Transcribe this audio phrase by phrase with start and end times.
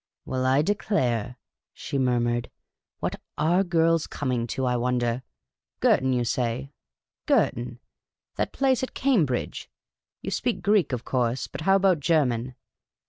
[0.25, 1.37] "Well, I declare,"
[1.75, 2.49] she murmured."
[3.01, 5.21] What are girls coming to, I wonder?
[5.79, 6.71] Girton, you say;
[7.27, 7.79] Girton!
[8.35, 9.69] That place at Cam bridge!
[10.23, 12.55] You speak Greek, of course; but how about Ger man